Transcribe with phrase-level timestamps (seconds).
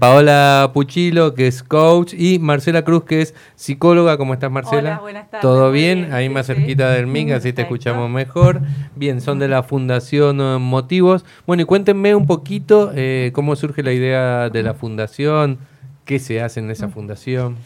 [0.00, 4.16] Paola Puchilo, que es coach, y Marcela Cruz, que es psicóloga.
[4.16, 4.92] ¿Cómo estás, Marcela?
[4.92, 5.42] Hola, buenas tardes.
[5.42, 5.98] ¿Todo bien?
[6.00, 6.54] bien, Ahí sí, más sí.
[6.54, 8.62] cerquita del mic, así te escuchamos mejor.
[8.96, 11.26] Bien, son de la Fundación eh, Motivos.
[11.46, 15.58] Bueno, y cuéntenme un poquito eh, cómo surge la idea de la fundación,
[16.06, 17.58] qué se hace en esa fundación.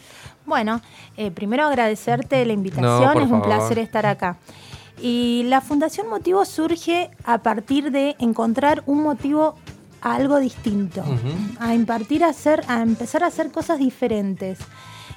[0.45, 0.81] Bueno,
[1.15, 3.45] eh, primero agradecerte la invitación, No, es un favor.
[3.45, 4.35] placer estar acá.
[5.01, 9.55] Y la Fundación Motivo surge a partir de encontrar un motivo
[10.01, 11.03] a algo distinto,
[11.59, 14.59] a impartir a hacer, a empezar a hacer cosas diferentes.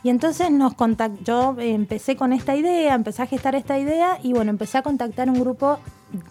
[0.02, 4.32] Y entonces nos contact yo empecé con esta idea, empecé a gestar esta idea y
[4.32, 5.78] bueno, empecé a contactar un grupo,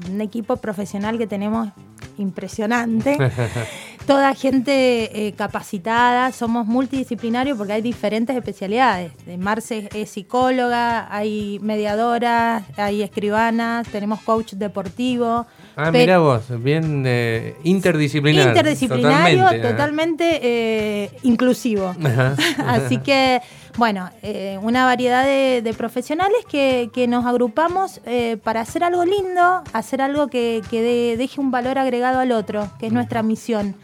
[0.09, 1.69] un equipo profesional que tenemos
[2.17, 3.17] impresionante.
[4.07, 9.11] Toda gente eh, capacitada, somos multidisciplinarios porque hay diferentes especialidades.
[9.37, 15.45] Marce es psicóloga, hay mediadoras, hay escribanas, tenemos coach deportivo.
[15.79, 18.47] Ah, mira vos, bien eh, interdisciplinar.
[18.47, 19.71] Interdisciplinario, totalmente, ¿eh?
[19.71, 21.95] totalmente, eh, inclusivo.
[22.03, 22.35] Ajá.
[22.67, 23.41] Así que,
[23.77, 29.05] bueno, eh, una variedad de, de profesionales que, que nos agrupamos eh, para hacer algo
[29.05, 33.21] lindo, hacer algo que, que de- deje un valor agregado al otro, que es nuestra
[33.21, 33.75] misión.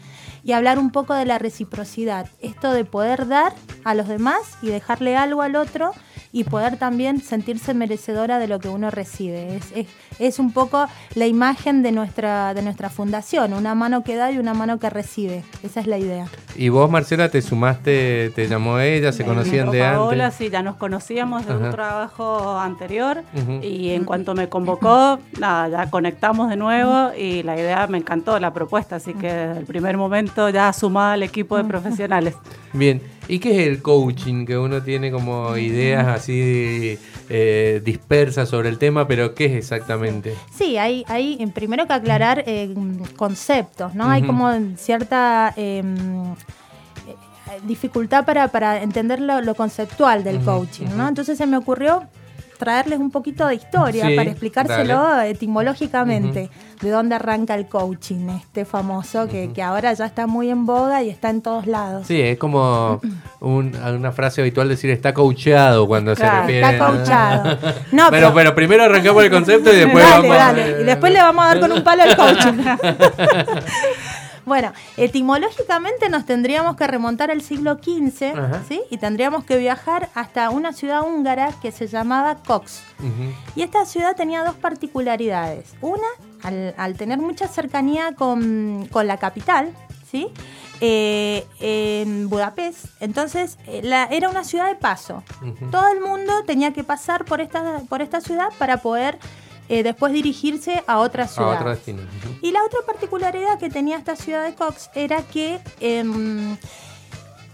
[0.42, 2.26] Y hablar un poco de la reciprocidad.
[2.42, 3.54] Esto de poder dar
[3.84, 5.92] a los demás y dejarle algo al otro
[6.34, 9.54] y poder también sentirse merecedora de lo que uno recibe.
[9.54, 9.86] Es, es,
[10.18, 14.38] es un poco la imagen de nuestra, de nuestra fundación, una mano que da y
[14.38, 15.44] una mano que recibe.
[15.62, 16.26] Esa es la idea.
[16.56, 20.34] Y vos, Marcela, te sumaste, te llamó ella, se conocían de antes.
[20.34, 21.64] sí, ya nos conocíamos de Ajá.
[21.66, 23.22] un trabajo anterior
[23.62, 28.40] y en cuanto me convocó, nada, ya conectamos de nuevo y la idea me encantó,
[28.40, 32.34] la propuesta, así que desde el primer momento ya sumada al equipo de profesionales.
[32.72, 34.46] Bien, ¿y qué es el coaching?
[34.46, 40.34] Que uno tiene como ideas así eh, dispersas sobre el tema, pero ¿qué es exactamente?
[40.54, 42.74] Sí, hay, hay primero que aclarar eh,
[43.16, 44.08] conceptos, ¿no?
[44.08, 45.82] Hay como cierta eh,
[47.54, 51.08] eh, dificultad para, para entender lo, lo conceptual del coaching, ¿no?
[51.08, 52.04] Entonces se me ocurrió
[52.58, 55.30] traerles un poquito de historia Sí, para explicárselo dale.
[55.30, 56.50] etimológicamente
[56.80, 61.02] de dónde arranca el coaching, este famoso que, que ahora ya está muy en boga
[61.02, 62.06] y está en todos lados.
[62.06, 63.00] Sí, es como
[63.40, 66.72] un- una frase habitual decir está coacheado cuando se refiere.
[66.72, 67.58] Está coachado.
[67.92, 70.36] No, pero, pero primero arrancamos el concepto y después dale, vamos.
[70.36, 70.80] dale.
[70.82, 72.64] Y después le vamos a dar con un palo al coaching.
[74.46, 78.62] bueno, etimológicamente nos tendríamos que remontar al siglo XV, Ajá.
[78.68, 78.82] ¿sí?
[78.90, 82.82] Y tendríamos que viajar hasta una ciudad húngara que se llamaba Cox.
[83.56, 85.74] Y esta ciudad tenía dos particularidades.
[85.80, 86.06] Una,
[86.42, 89.72] al, al tener mucha cercanía con, con la capital,
[90.10, 90.28] ¿sí?
[90.80, 95.22] Eh, en Budapest, entonces eh, la- era una ciudad de paso.
[95.70, 99.18] Todo el mundo tenía que pasar por esta, por esta ciudad para poder
[99.68, 101.56] eh, después dirigirse a otra A ciudad.
[101.56, 102.02] otro destino.
[102.42, 106.56] Y la otra particularidad que tenía esta ciudad de Cox era que em,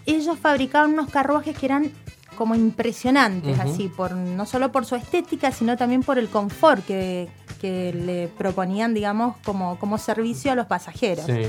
[0.06, 1.92] ellos fabricaban unos carruajes que eran
[2.36, 7.28] como impresionantes, así, por, no solo por su estética, sino también por el confort que,
[7.60, 11.26] que le proponían, digamos, como, como servicio a los pasajeros.
[11.26, 11.42] Sí.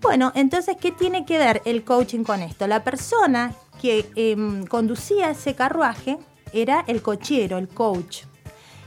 [0.00, 2.66] Bueno, entonces, ¿qué tiene que ver el coaching con esto?
[2.66, 6.16] La persona que em, conducía ese carruaje
[6.54, 8.22] era el cochero, el coach.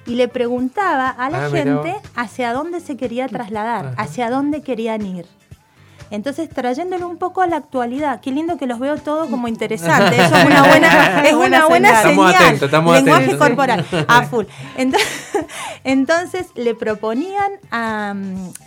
[0.06, 3.96] Y le preguntaba a la Ah, gente hacia dónde se quería trasladar, Ajá.
[4.02, 5.25] hacia dónde querían ir.
[6.12, 10.19] Entonces, trayéndolo un poco a la actualidad, qué lindo que los veo todos como interesantes.
[10.19, 12.06] Eso es una buena, es una buena señal.
[12.12, 13.47] Estamos atentos, estamos Lenguaje atentos.
[13.47, 14.46] corporal, a full.
[14.78, 15.09] Entonces,
[15.84, 18.14] entonces le proponían, a,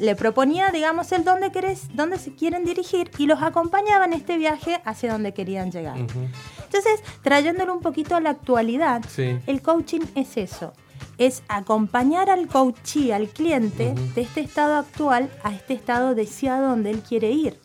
[0.01, 4.39] le proponía, digamos, el dónde querés, dónde se quieren dirigir y los acompañaba en este
[4.39, 5.97] viaje hacia donde querían llegar.
[5.99, 9.39] Entonces, trayéndolo un poquito a la actualidad, Sí.
[9.47, 10.73] el coaching es eso.
[11.19, 16.91] Es acompañar al coachee, al cliente, de este estado actual a este estado deseado donde
[16.91, 17.59] él quiere ir.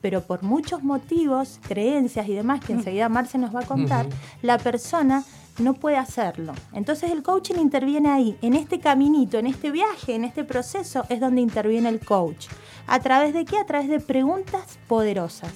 [0.00, 4.06] Pero por muchos motivos, creencias y demás, que enseguida Marce nos va a contar,
[4.42, 5.24] la persona
[5.58, 6.54] no puede hacerlo.
[6.72, 11.20] Entonces el coaching interviene ahí, en este caminito, en este viaje, en este proceso, es
[11.20, 12.46] donde interviene el coach.
[12.86, 13.58] ¿A través de qué?
[13.58, 15.52] A través de preguntas poderosas.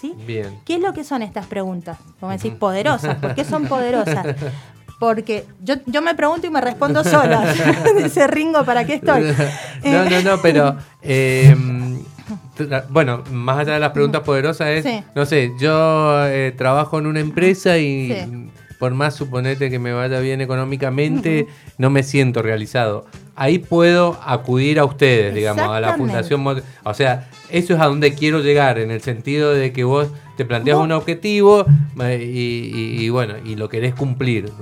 [0.00, 0.14] ¿sí?
[0.26, 0.60] Bien.
[0.64, 1.98] ¿Qué es lo que son estas preguntas?
[2.20, 3.16] Como decir, poderosas.
[3.16, 4.26] ¿Por qué son poderosas?
[4.98, 7.54] Porque yo, yo me pregunto y me respondo sola.
[8.02, 9.22] Dice Ringo, ¿para qué estoy?
[9.22, 9.28] No,
[9.84, 11.54] Eh, no, no, pero eh,
[12.88, 15.02] bueno, más allá de las preguntas poderosas es, Sí.
[15.14, 18.50] no sé, yo eh, trabajo en una empresa y Sí.
[18.78, 21.46] por más suponete que me vaya bien económicamente,
[21.78, 23.06] no me siento realizado.
[23.40, 25.96] Ahí puedo acudir a ustedes, digamos, a la.
[25.96, 26.44] Fundación
[26.84, 30.44] O sea, eso es a donde quiero llegar, en el sentido de que vos te
[30.44, 31.64] planteas Vos- un objetivo
[32.02, 34.52] eh, y, y- y bueno, y lo querés cumplir.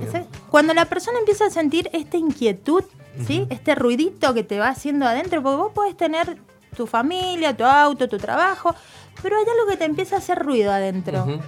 [0.50, 2.84] Cuando la persona empieza a sentir esta inquietud,
[3.26, 3.46] ¿sí?
[3.50, 6.36] este ruidito que te va haciendo adentro, porque vos podés tener
[6.76, 8.74] tu familia, tu auto, tu trabajo,
[9.22, 11.40] pero hay algo que te empieza a hacer ruido adentro.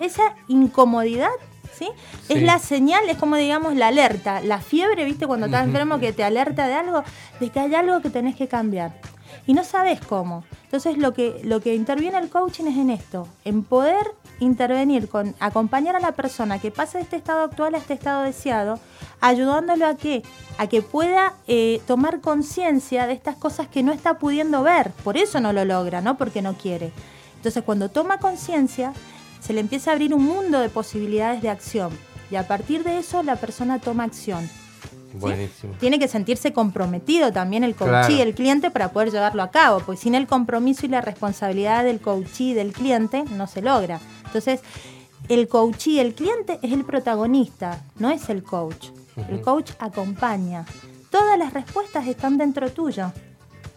[0.00, 1.30] Esa incomodidad,
[1.74, 1.88] ¿sí?
[2.28, 5.26] Es la señal, es como digamos la alerta, la fiebre, ¿viste?
[5.26, 7.02] Cuando estás enfermo que te alerta de algo,
[7.40, 8.92] de que hay algo que tenés que cambiar.
[9.46, 10.44] Y no sabes cómo.
[10.64, 15.34] Entonces lo que, lo que interviene el coaching es en esto, en poder intervenir con
[15.40, 18.78] acompañar a la persona que pasa de este estado actual a este estado deseado,
[19.20, 20.22] ayudándolo a que
[20.58, 24.90] a que pueda eh, tomar conciencia de estas cosas que no está pudiendo ver.
[25.04, 26.92] Por eso no lo logra, no porque no quiere.
[27.36, 28.92] Entonces cuando toma conciencia,
[29.46, 31.90] se le empieza a abrir un mundo de posibilidades de acción.
[32.30, 34.48] Y a partir de eso la persona toma acción.
[35.14, 35.72] Buenísimo.
[35.78, 38.12] Tiene que sentirse comprometido también el coach Claro.
[38.12, 41.84] y el cliente para poder llevarlo a cabo, porque sin el compromiso y la responsabilidad
[41.84, 44.00] del coach y del cliente no se logra.
[44.26, 44.60] Entonces,
[45.28, 48.88] el coach y el cliente es el protagonista, no es el coach.
[49.30, 50.66] El coach acompaña.
[51.10, 53.12] Todas las respuestas están dentro tuyo.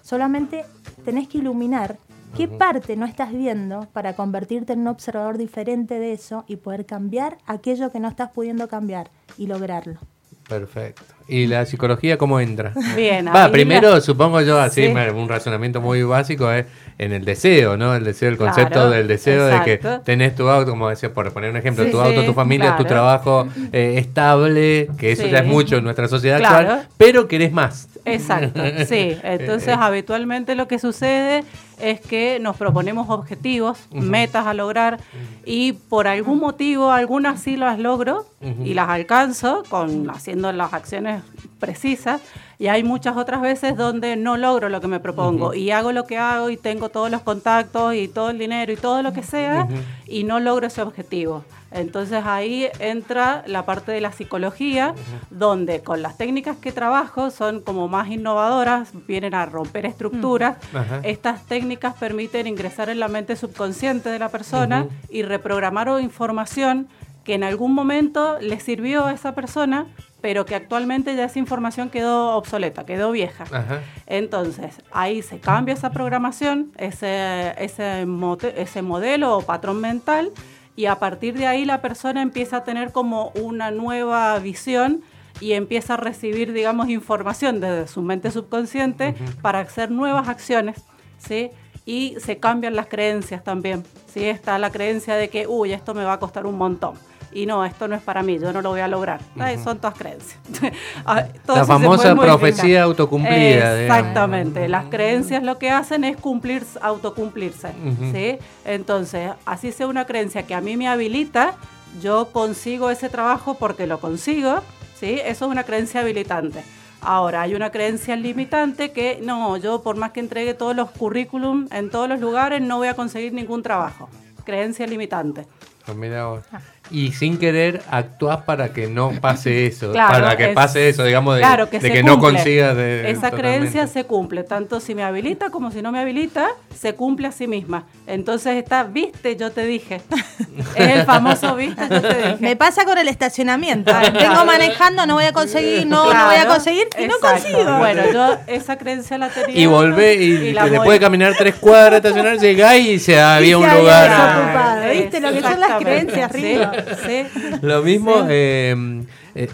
[0.02, 0.66] Solamente
[1.06, 1.98] tenés que iluminar
[2.36, 6.86] qué parte no estás viendo para convertirte en un observador diferente de eso y poder
[6.86, 10.00] cambiar aquello que no estás pudiendo cambiar y lograrlo.
[10.48, 11.19] Perfecto.
[11.32, 12.74] ¿Y la psicología cómo entra?
[12.96, 14.94] Bien, Va, primero la- supongo yo, así Sí.
[15.16, 16.66] un razonamiento muy básico es
[16.98, 17.94] en el deseo, ¿no?
[17.96, 21.32] El deseo, el concepto Claro, del deseo de que tenés tu auto, como decía, por
[21.32, 25.28] poner un ejemplo, Sí, tu auto, sí, tu familia, tu trabajo eh, estable, que eso
[25.28, 26.58] ya es mucho en nuestra sociedad Claro.
[26.72, 27.88] actual, pero querés más.
[28.06, 29.16] Exacto, sí.
[29.24, 31.44] Entonces, habitualmente lo que sucede
[31.80, 34.98] es que nos proponemos objetivos, metas a lograr
[35.46, 38.26] y por algún motivo, algunas sí las logro
[38.66, 41.19] y las alcanzo con haciendo las acciones
[41.60, 42.22] precisas
[42.58, 45.54] y hay muchas otras veces donde no logro lo que me propongo.
[45.54, 48.78] Y hago lo que hago y tengo todos los contactos y todo el dinero y
[48.78, 49.68] todo lo que sea
[50.06, 51.44] y no logro ese objetivo.
[51.72, 54.96] Entonces ahí entra la parte de la psicología,
[55.30, 60.58] donde con las técnicas que trabajo son como más innovadoras, vienen a romper estructuras.
[61.04, 66.88] Estas técnicas permiten ingresar en la mente subconsciente de la persona y reprogramar información
[67.24, 69.86] que en algún momento le sirvió a esa persona,
[70.22, 73.46] pero que actualmente ya esa información quedó obsoleta, quedó vieja.
[73.46, 73.82] Ajá.
[74.06, 80.32] Entonces, ahí se cambia esa programación, ese, ese modelo o patrón mental,
[80.76, 85.02] y a partir de ahí la persona empieza a tener como una nueva visión
[85.42, 90.84] y empieza a recibir, digamos, información desde su mente subconsciente para hacer nuevas acciones,
[91.18, 91.52] ¿sí?
[91.86, 93.84] Y se cambian las creencias también,
[94.14, 94.26] ¿sí?
[94.26, 96.94] Está la creencia de que, uy, esto me va a costar un montón.
[97.32, 99.22] Y no, esto no es para mí, yo no lo voy a lograr.
[99.64, 100.40] Son todas creencias.
[101.06, 103.98] Ah, todo La famosa profecía autocumplida, digamos.
[103.98, 104.68] Exactamente.
[104.68, 107.72] Las creencias lo que hacen es cumplir, autocumplirse.
[108.12, 108.38] ¿sí?
[108.66, 111.56] Entonces, así sea una creencia que a mí me habilita,
[112.02, 114.62] yo consigo ese trabajo porque lo consigo.
[115.00, 115.20] ¿sí?
[115.24, 116.64] Eso es una creencia habilitante.
[117.02, 121.68] Ahora, hay una creencia limitante que no, yo por más que entregue todos los currículum
[121.72, 124.10] en todos los lugares, no voy a conseguir ningún trabajo.
[124.44, 125.48] Creencia limitante.
[125.86, 126.44] Pues mira vos.
[126.52, 126.60] Ah.
[126.92, 131.04] Y sin querer actuás para que no pase eso, Claro, para que es- pase eso,
[131.04, 133.38] digamos, de, claro, que, de se que no consigas de, Esa totalmente.
[133.60, 137.32] creencia se cumple, tanto si me habilita como si no me habilita, se cumple a
[137.32, 137.84] sí misma.
[138.08, 140.02] Entonces está, viste, yo te dije.
[140.76, 142.38] es el famoso, viste, yo te dije.
[142.40, 143.92] Me pasa con el estacionamiento.
[144.14, 147.78] Vengo manejando, no voy a conseguir, no, no voy a conseguir y no consigo.
[147.78, 149.60] Bueno, yo esa creencia la tenía.
[149.62, 153.54] Y volvé y, la después de caminar tres cuadras, estacionar, llegás y se había Y
[153.56, 154.10] un lugar.
[154.10, 154.90] desocupado.
[154.92, 155.20] ¿viste?
[155.20, 156.72] Lo que son las creencias, Sí, Ringo.
[157.06, 157.24] Sí.
[157.62, 158.28] Lo mismo, Sí.
[158.30, 159.04] eh,
[159.36, 159.50] eh,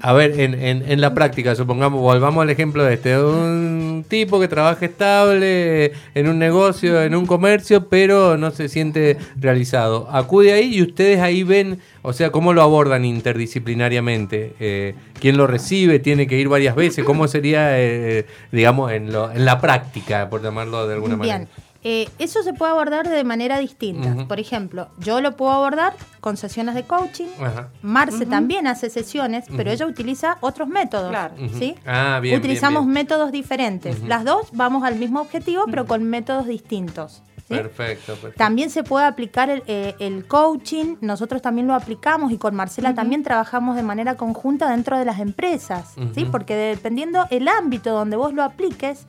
[0.00, 4.38] a ver, en, en- en la práctica, supongamos, volvamos al ejemplo de este, un tipo
[4.38, 10.06] que trabaja estable en un negocio, en un comercio, pero no se siente realizado.
[10.10, 14.52] Acude ahí y ustedes ahí ven, o sea, cómo lo abordan interdisciplinariamente.
[14.60, 16.00] Eh, ¿Quién lo recibe?
[16.00, 17.04] ¿Tiene que ir varias veces?
[17.04, 21.46] ¿Cómo sería, eh, digamos, en, lo- en la práctica, por llamarlo de alguna manera?
[21.86, 24.26] Eh, eso se puede abordar de manera distinta.
[24.26, 27.28] Por ejemplo, yo lo puedo abordar con sesiones de coaching.
[27.38, 27.68] Ajá.
[27.82, 31.10] Marce también hace sesiones, pero ella utiliza otros métodos.
[31.10, 31.34] Claro.
[31.58, 31.74] ¿sí?
[31.86, 33.04] Ah, bien, Utilizamos bien, bien.
[33.04, 34.02] métodos diferentes.
[34.02, 37.22] Las dos vamos al mismo objetivo, pero con métodos distintos.
[37.36, 37.54] ¿sí?
[37.54, 38.38] Perfecto, perfecto.
[38.38, 42.94] También se puede aplicar el, eh, el coaching, nosotros también lo aplicamos y con Marcela
[42.94, 46.24] también trabajamos de manera conjunta dentro de las empresas, ¿sí?
[46.24, 49.06] Porque dependiendo el ámbito donde vos lo apliques,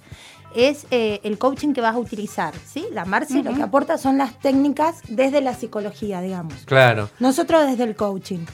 [0.55, 2.53] es eh, el coaching que vas a utilizar.
[2.65, 2.85] ¿sí?
[2.91, 6.53] La Marci lo que aporta son las técnicas desde la psicología, digamos.
[6.65, 7.09] Claro.
[7.19, 8.45] Nosotros desde el coaching.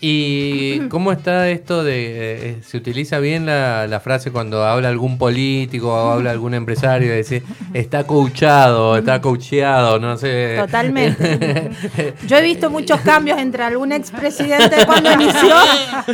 [0.00, 2.50] ¿Y cómo está esto de...
[2.50, 7.10] eh, se utiliza bien la, la frase cuando habla algún político o habla algún empresario,
[7.10, 7.42] de decir,
[7.74, 10.56] está coachado, está coacheado, no sé.
[10.58, 11.70] Totalmente.
[12.26, 15.54] Yo he visto muchos cambios entre algún expresidente cuando inició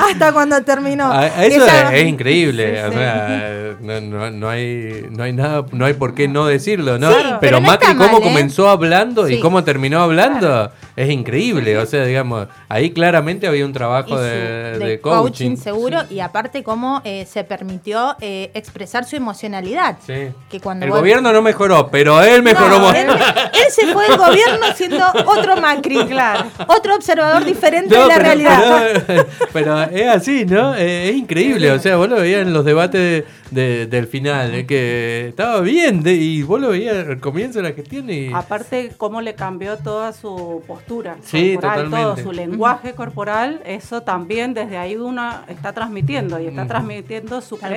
[0.00, 1.10] hasta cuando terminó.
[1.12, 2.74] Ah, Eso Esa- es, es increíble.
[2.80, 6.46] Sí, o sea, eh, no, no, hay, no hay nada, no hay por qué no
[6.46, 7.10] decirlo, ¿no?
[7.10, 8.28] Sí, pero, pero no Macri está mal, cómo ¿eh?
[8.28, 11.78] comenzó hablando y cómo terminó hablando es increíble.
[11.78, 15.56] O sea, digamos, ahí claramente había un trabajo de, de de coaching, coaching.
[15.56, 19.96] seguro y aparte cómo eh, se permitió eh, expresar su emocionalidad.
[20.06, 20.28] Sí.
[20.50, 22.78] Que cuando El vos- gobierno no mejoró, pero él mejoró.
[22.78, 26.46] No, él, él se fue del gobierno siendo otro Macri, Claro.
[26.68, 29.02] otro observador diferente No, de la pero, realidad.
[29.06, 30.74] pero- pero es así, ¿no?
[30.74, 31.70] Es increíble.
[31.72, 35.60] O sea, vos lo veías en los debates de- de- del final, eh, que estaba
[35.60, 38.32] bien de- y vos lo veías al comienzo de la gestión y.
[38.32, 44.54] Aparte, cómo le cambió toda su postura Sí, corporal, todo su lenguaje corporal, eso también
[44.54, 47.74] desde ahí uno está transmitiendo y está transmitiendo su Tal.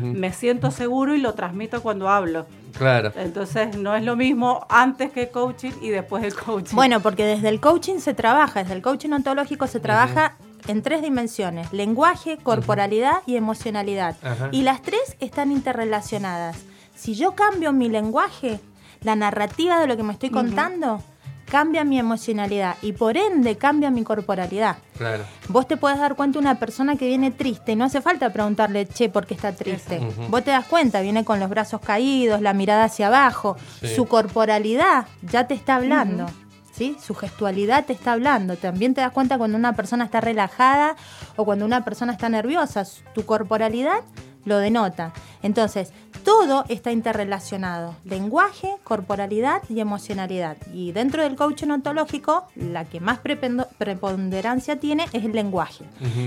[0.00, 2.46] Me siento seguro y lo transmito cuando hablo.
[2.76, 3.12] Claro.
[3.16, 6.76] Entonces, no es lo mismo antes que coaching y después del coaching.
[6.76, 10.36] Bueno, porque desde el coaching se trabaja, desde el coaching ontológico se trabaja
[10.68, 14.16] en tres dimensiones, lenguaje, corporalidad y emocionalidad.
[14.22, 14.48] Ajá.
[14.52, 16.58] Y las tres están interrelacionadas.
[16.94, 18.60] Si yo cambio mi lenguaje,
[19.02, 21.02] la narrativa de lo que me estoy contando,
[21.50, 24.76] cambia mi emocionalidad y por ende cambia mi corporalidad.
[24.96, 25.24] Claro.
[25.48, 28.32] Vos te puedes dar cuenta de una persona que viene triste y no hace falta
[28.32, 30.00] preguntarle, che, ¿por qué está triste?
[30.28, 33.94] Vos te das cuenta, viene con los brazos caídos, la mirada hacia abajo, Sí.
[33.94, 36.26] su corporalidad ya te está hablando.
[36.72, 36.96] ¿Sí?
[37.04, 38.56] Su gestualidad te está hablando.
[38.56, 40.94] También te das cuenta cuando una persona está relajada
[41.34, 42.84] o cuando una persona está nerviosa.
[43.14, 44.02] Tu corporalidad
[44.44, 45.12] lo denota.
[45.42, 45.92] Entonces,
[46.28, 47.94] todo está interrelacionado.
[48.04, 50.58] Lenguaje, corporalidad y emocionalidad.
[50.74, 53.18] Y dentro del coaching ontológico, la que más
[53.78, 55.84] preponderancia tiene es el lenguaje.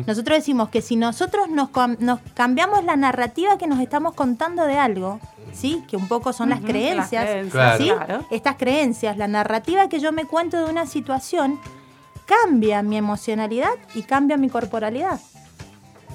[0.07, 4.65] Nosotros decimos que si nosotros nos, cam- nos cambiamos la narrativa que nos estamos contando
[4.65, 5.19] de algo,
[5.53, 5.83] ¿sí?
[5.87, 7.23] que un poco son las creencias.
[7.77, 7.89] ¿sí?
[8.07, 8.25] claro.
[8.31, 11.59] estas creencias, la narrativa que yo me cuento de una situación,
[12.25, 15.19] cambia mi emocionalidad y cambia mi corporalidad.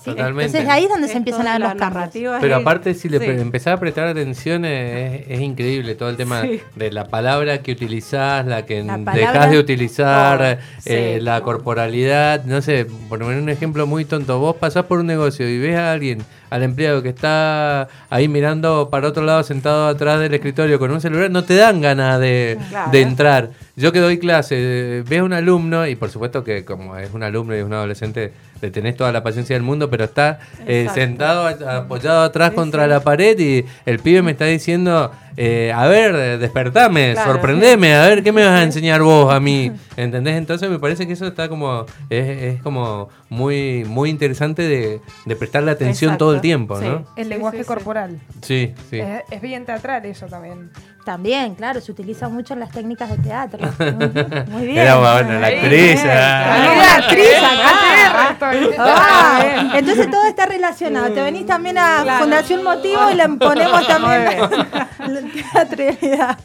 [0.06, 0.16] ¿Sí?
[0.16, 0.44] Totalmente.
[0.58, 3.24] Entonces ahí es donde se empiezan a ver los es Pero aparte, si le sí.
[3.26, 6.60] empezás a prestar atención, es, es increíble todo el tema Sí.
[6.74, 10.48] de la palabra que utilizás, la que La dejas palabra- de utilizar, Todo,
[10.86, 11.20] eh, sí.
[11.24, 12.44] la corporalidad.
[12.44, 15.76] No sé, por poner un ejemplo muy tonto, vos pasás por un negocio y ves
[15.76, 20.78] a alguien, al empleado que está ahí mirando para otro lado, sentado atrás del escritorio
[20.78, 22.90] con un celular, no te dan ganas de, Claro.
[22.92, 23.50] de entrar.
[23.78, 27.22] Yo que doy clase, ves a un alumno, y por supuesto que como es un
[27.22, 30.88] alumno y es un adolescente, le tenés toda la paciencia del mundo, pero está eh,
[30.94, 35.86] sentado a- apoyado atrás contra la pared y el pibe me está diciendo, eh, a
[35.88, 37.32] ver, despertame, Claro.
[37.32, 40.36] sorprendeme, a ver qué me vas a enseñar vos a mí, ¿entendés?
[40.36, 45.36] Entonces me parece que eso está como, es, es como muy, muy interesante de, de
[45.36, 46.24] prestarle atención Exacto.
[46.24, 46.86] todo el tiempo, Sí.
[46.86, 47.06] ¿no?
[47.14, 47.68] El lenguaje sí, sí.
[47.68, 48.20] corporal.
[48.40, 49.00] Sí, sí.
[49.00, 50.70] Es, es bien teatral eso también.
[51.06, 53.60] También, claro, se utiliza mucho en las técnicas de teatro.
[54.50, 54.78] Muy bien.
[54.78, 56.02] Era bueno, la actriz.
[56.04, 58.36] la actriz acá.
[58.76, 61.12] Ah, entonces todo está relacionado.
[61.12, 62.24] Te venís también a Claro.
[62.24, 66.36] Fundación Motivo y le ponemos también teatralidad.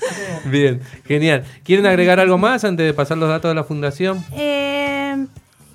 [0.46, 1.44] Bien, genial.
[1.64, 4.24] ¿Quieren agregar algo más antes de pasar los datos de la fundación?
[4.34, 4.61] Eh,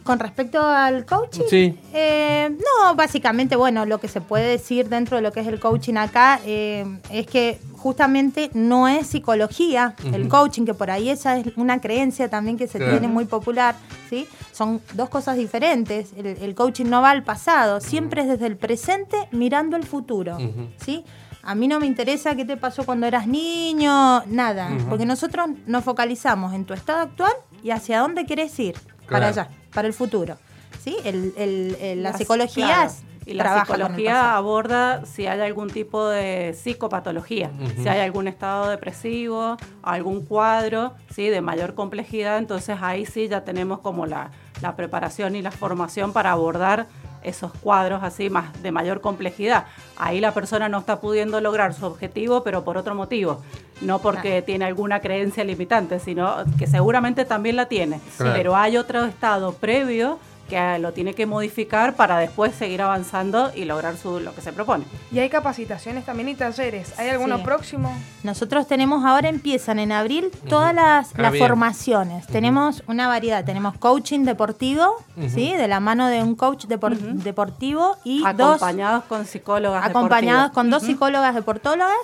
[0.07, 1.79] con respecto al coaching, Sí.
[1.93, 5.61] eh, no, básicamente, bueno, lo que se puede decir dentro de lo que es el
[5.61, 11.37] coaching acá eh, es que justamente no es psicología el coaching, que por ahí esa
[11.39, 12.93] es una creencia también que se Claro.
[12.93, 13.75] tiene muy popular,
[14.09, 14.27] ¿sí?
[14.53, 16.13] Son dos cosas diferentes.
[16.17, 20.39] El, el coaching no va al pasado, siempre es desde el presente mirando el futuro.
[20.85, 21.05] ¿sí?
[21.43, 25.85] A mí no me interesa qué te pasó cuando eras niño, nada, porque nosotros nos
[25.85, 27.33] focalizamos en tu estado actual
[27.63, 28.75] y hacia dónde quieres ir,
[29.11, 30.37] para allá, para el futuro.
[30.83, 30.97] ¿Sí?
[31.05, 32.91] El, el- el- la psicología claro.
[32.91, 37.51] es- Y la psicología aborda si hay algún tipo de psicopatología,
[37.83, 41.29] si hay algún estado depresivo, algún cuadro ¿sí?
[41.29, 44.31] de mayor complejidad, entonces ahí sí ya tenemos como la,
[44.63, 46.87] la preparación y la formación para abordar
[47.27, 49.67] esos cuadros así más de mayor complejidad.
[49.97, 53.43] Ahí la persona no está pudiendo lograr su objetivo, pero por otro motivo,
[53.81, 59.05] no porque tiene alguna creencia limitante, sino que seguramente también la tiene, pero hay otro
[59.05, 60.19] estado previo
[60.49, 64.53] que lo tiene que modificar para después seguir avanzando y lograr su, lo que se
[64.53, 64.85] propone.
[65.11, 66.99] Y hay capacitaciones también y talleres.
[66.99, 67.43] ¿Hay alguno Sí.
[67.45, 67.93] próximo?
[68.23, 72.27] Nosotros tenemos ahora empiezan en abril todas las, Ah, las formaciones.
[72.27, 73.45] Tenemos una variedad.
[73.45, 75.29] Tenemos coaching deportivo, Ujú.
[75.29, 75.53] ¿sí?
[75.55, 80.51] De la mano de un coach depor- deportivo y dos Acompañados con psicólogas acompañados deportivas.
[80.55, 81.97] con dos psicólogas deportólogas.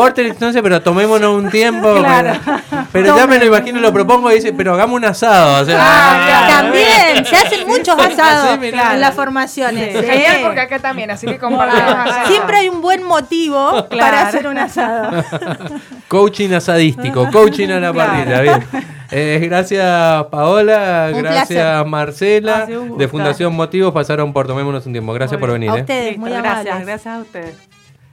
[0.51, 1.95] sé, pero tomémonos un tiempo.
[1.95, 2.33] Claro.
[2.45, 5.61] Pero, pero ya me lo imagino, lo propongo y dice, pero hagamos un asado.
[5.61, 9.95] O sea, Ah, También, se hacen muchos asados en las formaciones.
[9.97, 10.05] Sí.
[10.05, 12.27] Genial porque acá también, así que compartimos.
[12.27, 15.23] Siempre hay un buen motivo para hacer un asado.
[16.09, 18.11] Coaching asadístico, coaching a la Claro.
[18.11, 18.41] parrilla.
[18.41, 18.96] Bien.
[19.11, 21.85] Eh, gracias Paola, Un gracias placer.
[21.85, 23.07] Marcela, de.
[23.07, 25.13] Fundación Motivos, pasaron por Tomémonos un tiempo.
[25.13, 25.69] Gracias por venir.
[25.69, 25.81] A eh.
[25.81, 27.76] ustedes, Listo, muy gracias, gracias a ustedes.